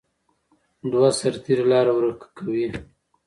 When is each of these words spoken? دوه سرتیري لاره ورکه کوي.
دوه 0.91 1.09
سرتیري 1.19 1.65
لاره 1.71 1.93
ورکه 1.95 2.27
کوي. 2.37 2.65